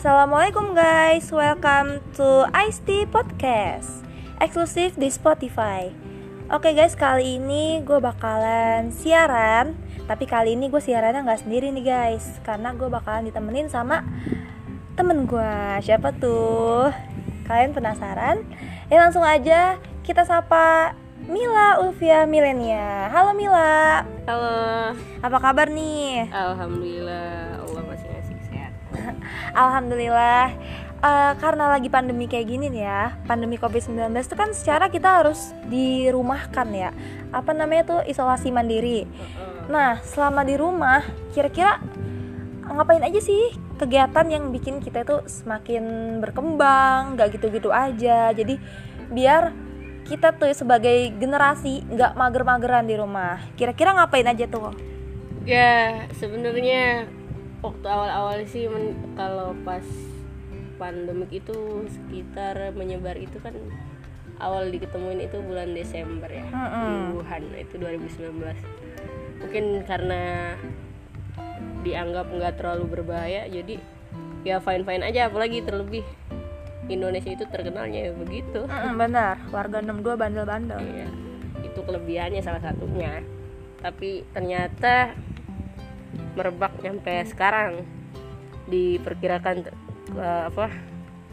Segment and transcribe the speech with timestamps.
[0.00, 4.00] Assalamualaikum guys, welcome to Ice Tea Podcast
[4.40, 5.92] Eksklusif di Spotify.
[6.48, 9.76] Oke guys, kali ini gue bakalan siaran
[10.08, 14.00] Tapi kali ini gue siarannya nggak sendiri nih guys Karena gue bakalan ditemenin sama
[14.96, 15.52] temen gue
[15.84, 16.88] Siapa tuh?
[17.44, 18.40] Kalian penasaran?
[18.88, 20.96] Ya langsung aja kita sapa
[21.28, 23.12] Mila Ulfia Milenia.
[23.12, 24.08] Halo Mila.
[24.24, 26.32] Halo, Apa kabar nih?
[26.32, 27.49] Alhamdulillah
[29.62, 30.56] Alhamdulillah.
[31.00, 35.56] Eh, karena lagi pandemi kayak gini nih ya pandemi covid-19 itu kan secara kita harus
[35.72, 36.92] dirumahkan ya.
[37.32, 38.00] Apa namanya tuh?
[38.04, 39.08] Isolasi mandiri.
[39.72, 41.00] Nah selama di rumah
[41.32, 41.80] kira-kira
[42.68, 48.36] ngapain aja sih kegiatan yang bikin kita itu semakin berkembang nggak gitu-gitu aja?
[48.36, 48.60] Jadi
[49.08, 49.56] biar
[50.04, 53.40] kita tuh sebagai generasi nggak mager-mageran di rumah.
[53.56, 54.76] Kira-kira ngapain aja tuh?
[55.48, 57.08] Ya sebenarnya
[57.60, 59.84] waktu awal-awal sih men- kalau pas
[60.76, 63.52] pandemik itu sekitar menyebar itu kan
[64.40, 66.80] awal diketemuin itu bulan Desember ya Mm-mm.
[66.80, 68.56] di Wuhan itu 2019
[69.40, 70.56] mungkin karena
[71.80, 73.76] dianggap nggak terlalu berbahaya jadi
[74.40, 76.04] ya fine fine aja apalagi terlebih
[76.88, 81.08] Indonesia itu terkenalnya ya begitu Mm-mm, benar warga 62 bandel-bandel Iya,
[81.62, 83.22] itu kelebihannya salah satunya.
[83.78, 85.14] Tapi ternyata
[86.40, 87.72] merebak sampai sekarang
[88.72, 89.68] diperkirakan
[90.16, 90.72] eh, apa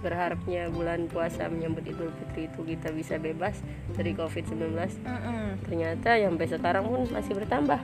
[0.00, 3.56] berharapnya bulan puasa menyambut Idul Fitri itu kita bisa bebas
[3.96, 4.76] dari COVID-19.
[4.76, 5.64] Mm-mm.
[5.64, 7.80] Ternyata sampai sekarang pun masih bertambah.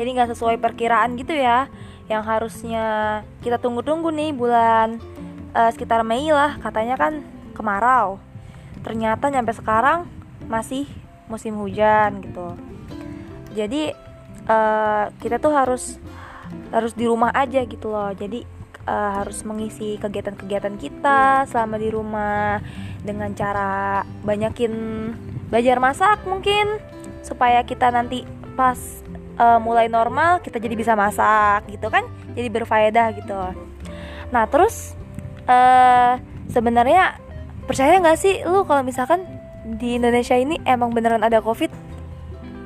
[0.00, 1.68] jadi nggak sesuai perkiraan gitu ya
[2.08, 4.96] yang harusnya kita tunggu-tunggu nih bulan
[5.52, 7.20] eh, sekitar Mei lah katanya kan
[7.52, 8.16] kemarau
[8.80, 10.08] ternyata nyampe sekarang
[10.48, 10.88] masih
[11.28, 12.56] musim hujan gitu
[13.52, 13.92] jadi
[14.50, 16.02] eh, kita tuh harus
[16.74, 18.10] harus di rumah aja gitu loh.
[18.10, 18.42] Jadi
[18.86, 22.58] eh, harus mengisi kegiatan-kegiatan kita selama di rumah
[23.06, 24.72] dengan cara banyakin
[25.48, 26.78] belajar masak mungkin
[27.22, 28.26] supaya kita nanti
[28.58, 28.78] pas
[29.38, 32.02] eh, mulai normal kita jadi bisa masak gitu kan
[32.34, 33.40] jadi berfaedah gitu.
[34.34, 34.98] Nah terus
[35.50, 36.14] eh
[36.50, 37.18] sebenarnya
[37.66, 39.22] percaya nggak sih lu kalau misalkan
[39.78, 41.70] di Indonesia ini emang beneran ada covid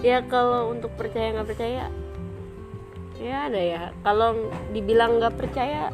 [0.00, 1.92] Ya kalau untuk percaya nggak percaya
[3.20, 3.82] ya ada ya.
[4.00, 5.92] Kalau dibilang nggak percaya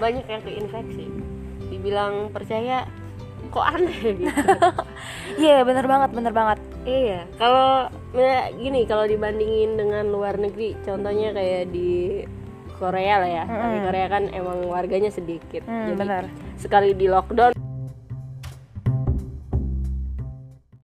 [0.00, 1.06] banyak yang keinfeksi.
[1.68, 2.88] Dibilang percaya
[3.52, 4.32] kok aneh gitu.
[5.44, 11.30] iya bener banget bener banget Iya, kalau ya, gini kalau dibandingin dengan luar negeri, contohnya
[11.30, 12.26] kayak di
[12.74, 13.44] Korea lah ya.
[13.46, 13.86] Tapi Mm-mm.
[13.86, 15.62] Korea kan emang warganya sedikit.
[15.62, 16.24] Hmm, Jadi benar.
[16.58, 17.54] sekali di lockdown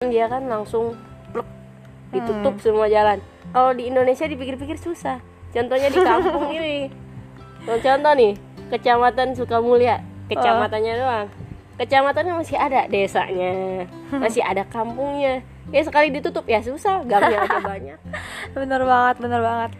[0.06, 0.92] dia kan langsung
[2.16, 2.62] ditutup Hmm.
[2.62, 3.18] semua jalan.
[3.48, 5.20] Kalau di Indonesia dipikir-pikir susah.
[5.48, 6.88] Contohnya di kampung ini.
[7.62, 8.32] Contoh nih,
[8.66, 11.00] Kecamatan Sukamulya, kecamatannya Oh.
[11.00, 11.28] doang.
[11.76, 15.44] Kecamatannya masih ada desanya, masih ada kampungnya.
[15.66, 17.98] Ya sekali ditutup ya susah, gangnya aja banyak.
[18.52, 19.70] bener banget bener banget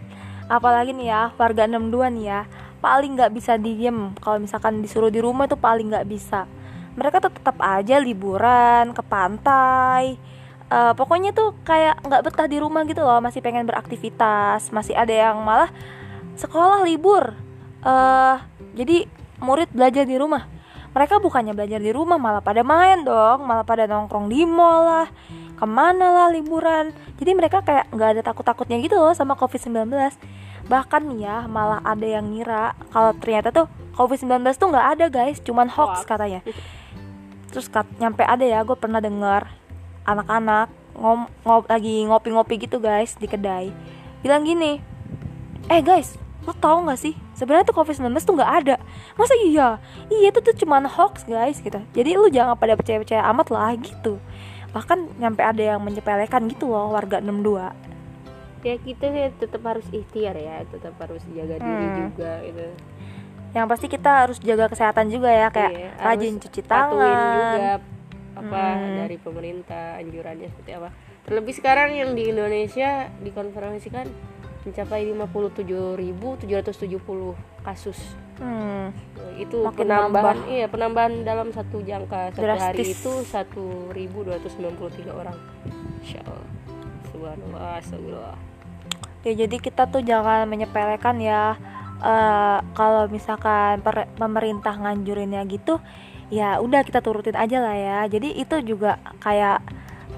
[0.45, 2.41] apalagi nih ya warga 62 nih ya
[2.77, 6.47] paling nggak bisa diem kalau misalkan disuruh di rumah itu paling nggak bisa
[6.93, 10.15] mereka tetap aja liburan ke pantai
[10.67, 15.15] Eh, pokoknya tuh kayak nggak betah di rumah gitu loh masih pengen beraktivitas masih ada
[15.15, 15.71] yang malah
[16.35, 17.31] sekolah libur.
[17.87, 18.35] Eh
[18.75, 19.07] jadi
[19.39, 20.43] murid belajar di rumah.
[20.91, 25.07] Mereka bukannya belajar di rumah malah pada main dong malah pada nongkrong di mall lah
[25.55, 26.91] ke mana lah liburan.
[27.15, 29.87] Jadi mereka kayak nggak ada takut-takutnya gitu loh sama covid-19
[30.67, 35.39] bahkan nih ya malah ada yang ngira kalau ternyata tuh covid-19 tuh nggak ada guys.
[35.39, 36.43] Cuman hoax katanya.
[37.55, 39.66] Terus kat, nyampe ada ya gue pernah denger
[40.07, 43.69] anak-anak ngom, ngop- lagi ngopi-ngopi gitu guys di kedai.
[44.19, 44.79] Bilang gini
[45.67, 47.11] eh guys lo tau gak sih?
[47.33, 48.75] Sebenarnya tuh covid-19 tuh nggak ada.
[49.13, 49.77] Masa iya?
[50.07, 51.77] Iya itu tuh cuman hoax guys gitu.
[51.91, 54.15] Jadi lu jangan pada percaya-percaya amat lah gitu.
[54.71, 57.67] Bahkan nyampe ada yang menyepelekan gitu loh warga 62
[58.59, 61.97] Ya kita sih tetap harus ikhtiar ya, tetap harus jaga diri Hmm.
[62.09, 62.65] juga gitu.
[63.49, 66.93] yang pasti kita harus jaga kesehatan juga ya kayak Iya, rajin cuci tangan.
[66.93, 67.73] juga
[68.37, 68.95] apa Hmm.
[68.99, 70.89] dari pemerintah anjurannya seperti apa
[71.23, 74.05] terlebih sekarang yang di Indonesia dikonfirmasikan
[74.63, 77.97] mencapai 57.770 kasus
[78.37, 78.85] hmm,
[79.37, 80.49] itu Makin penambahan nambah.
[80.49, 82.95] iya penambahan dalam satu jangka satu hari Drastis.
[82.95, 85.35] itu 1.293 orang
[85.99, 86.47] Insya Allah
[87.07, 88.37] subhanallah astagfirullah
[89.23, 91.55] ya jadi kita tuh jangan menyepelekan ya
[91.99, 93.81] eh, kalau misalkan
[94.13, 95.77] pemerintah nganjurinnya gitu
[96.27, 97.99] ya udah kita turutin aja lah ya.
[98.11, 99.59] Jadi itu juga kayak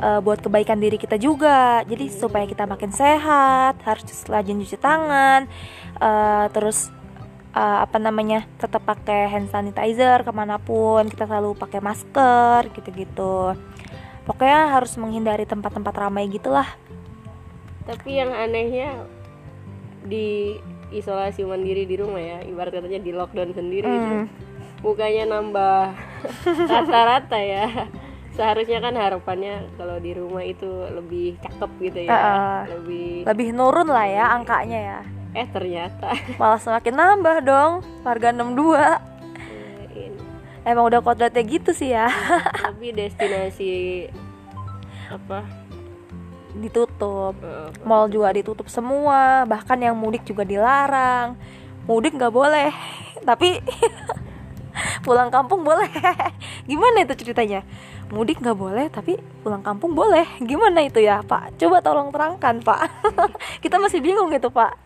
[0.01, 1.85] eh, buat kebaikan diri kita juga.
[1.85, 5.45] Jadi supaya kita makin sehat harus rajin cuci tangan
[6.01, 6.89] eh, terus
[7.53, 11.07] uh, apa namanya tetap pakai hand sanitizer ke mana pun.
[11.09, 13.55] Kita selalu pakai masker gitu-gitu.
[14.25, 16.67] Pokoknya harus menghindari tempat-tempat ramai gitulah.
[17.89, 19.01] Tapi yang anehnya
[20.05, 20.57] di
[20.93, 22.37] isolasi mandiri di rumah ya.
[22.45, 23.97] Ibarat katanya di lockdown sendiri Hmm.
[23.97, 24.15] itu
[24.79, 25.95] mukanya nambah
[26.71, 27.87] rata-rata ya.
[28.35, 32.11] Seharusnya kan harapannya kalau di rumah itu lebih cakep gitu ya.
[32.15, 32.59] Uh-uh.
[32.79, 34.99] lebih lebih nurun lah ya angkanya ya.
[35.35, 36.15] Eh ternyata.
[36.39, 37.71] Malah semakin nambah dong
[38.07, 38.97] warga 62 eh,
[40.07, 40.23] ini
[40.63, 42.07] emang udah kodratnya gitu sih ya.
[42.71, 44.07] Lebih destinasi
[45.11, 45.43] apa?
[46.55, 47.35] Ditutup.
[47.43, 51.35] Eh, mall juga ditutup semua bahkan yang mudik juga dilarang.
[51.83, 52.71] Mudik nggak boleh
[53.27, 53.59] tapi
[55.09, 55.89] pulang kampung boleh.
[56.69, 57.65] Gimana itu ceritanya?
[58.13, 60.29] Mudik nggak boleh tapi pulang kampung boleh.
[60.37, 61.57] Gimana itu ya pak?
[61.57, 62.85] Coba tolong terangkan pak.
[63.65, 64.77] Kita masih bingung gitu pak.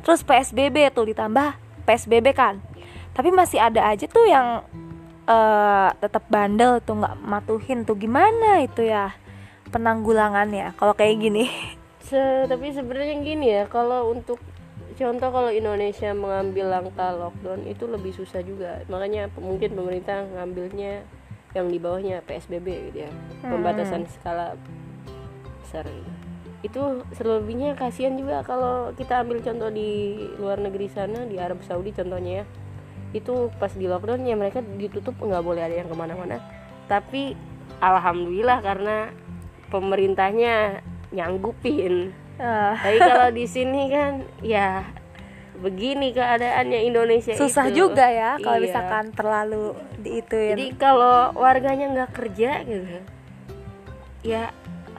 [0.00, 2.56] Terus psbb tuh ditambah psbb kan.
[3.12, 4.64] Tapi masih ada aja tuh yang
[5.28, 8.00] eh tetap bandel tuh nggak matuhin tuh.
[8.00, 9.12] Gimana itu ya
[9.68, 11.52] penanggulangannya kalau kayak gini?
[12.00, 14.40] Se- tapi sebenarnya gini ya kalau untuk
[14.94, 18.82] contoh kalau Indonesia mengambil langkah lockdown itu lebih susah juga.
[18.86, 21.02] Makanya mungkin pemerintah ngambilnya
[21.54, 23.10] yang di bawahnya PSBB gitu ya.
[23.42, 24.58] Pembatasan skala
[25.62, 25.86] besar.
[25.86, 26.12] Gitu.
[26.64, 26.80] itu
[27.12, 32.40] selebihnya kasihan juga kalau kita ambil contoh di luar negeri sana di Arab Saudi contohnya
[32.40, 32.44] ya.
[33.12, 36.40] Itu pas di lockdown ya mereka ditutup nggak boleh ada yang ke mana-mana.
[36.88, 37.36] Tapi
[37.84, 39.12] alhamdulillah karena
[39.68, 40.80] pemerintahnya
[41.12, 44.82] nyanggupin Eh, tapi kalau di sini kan ya
[45.54, 47.86] begini keadaannya Indonesia susah itu.
[47.86, 48.64] juga ya kalau Iya.
[48.64, 49.64] misalkan terlalu
[49.96, 50.52] diituin.
[50.52, 52.98] Jadi kalau warganya nggak kerja gitu
[54.22, 54.50] ya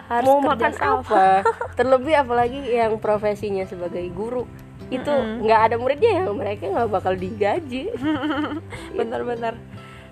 [0.06, 1.42] harus mau makan apa?
[1.74, 4.46] Terlebih apalagi yang profesinya sebagai guru
[4.88, 5.10] itu
[5.42, 7.90] nggak ada muridnya yang mereka nggak bakal digaji.
[8.98, 9.58] Bener-bener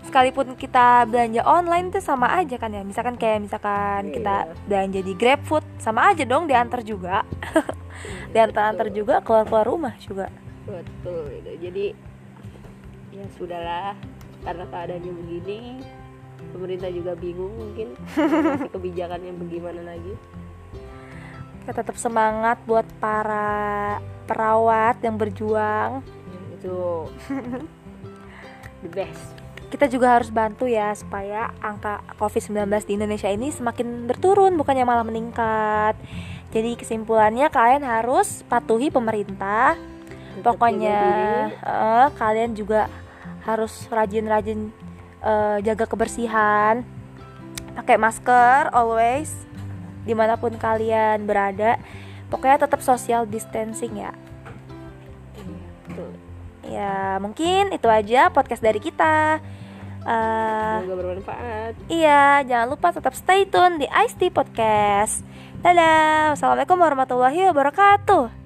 [0.04, 2.82] sekalipun kita belanja online tuh sama aja kan ya.
[2.82, 4.54] Misalkan kayak misalkan kita Iya.
[4.68, 7.28] belanja di GrabFood sama aja dong diantar juga.
[8.34, 10.32] Diantar-antar juga keluar-keluar rumah juga.
[10.64, 11.52] Betul gitu.
[11.60, 11.86] jadi
[13.12, 13.96] ya sudahlah.
[14.44, 15.60] Karena keadaannya begini
[16.56, 18.00] pemerintah juga bingung mungkin.
[18.74, 20.14] Kebijakannya bagaimana lagi.
[21.64, 26.00] Kita tetap semangat buat para perawat yang berjuang.
[26.56, 27.12] Itu
[28.88, 29.43] the best
[29.74, 35.02] kita juga harus bantu ya supaya angka COVID-19 di Indonesia ini semakin berturun bukannya malah
[35.02, 35.98] meningkat.
[36.54, 39.74] Jadi kesimpulannya kalian harus patuhi pemerintah.
[40.38, 41.02] Tetap Pokoknya
[41.58, 42.86] eh, kalian juga
[43.50, 44.70] harus rajin-rajin
[45.26, 46.86] eh, jaga kebersihan.
[47.74, 49.34] Pakai masker always
[50.06, 51.82] di mana pun kalian berada.
[52.30, 54.14] Pokoknya tetap social distancing ya.
[55.90, 56.14] Betul.
[56.70, 59.42] Ya mungkin itu aja podcast dari kita.
[60.04, 65.24] Eh, semoga bermanfaat Iya, jangan lupa tetap stay tune di Ice Tea Podcast.
[65.64, 68.43] Dadah, wassalamualaikum warahmatullahi wabarakatuh.